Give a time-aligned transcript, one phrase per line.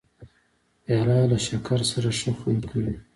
[0.83, 2.93] پیاله له شکر سره ښه خوند کوي.